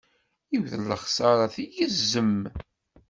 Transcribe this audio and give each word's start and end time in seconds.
Yiwet 0.51 0.73
n 0.77 0.87
lexsara 0.91 1.45
tgezzem. 1.55 2.33